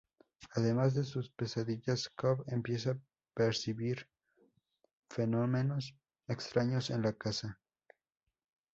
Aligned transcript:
Además 0.55 0.95
de 0.95 1.03
sus 1.03 1.29
pesadillas, 1.29 2.09
Cobb 2.15 2.43
empieza 2.47 2.89
a 2.93 2.99
percibir 3.35 4.07
fenómenos 5.11 5.95
extraños 6.27 6.89
en 6.89 7.03
la 7.03 7.13
casa. 7.13 7.59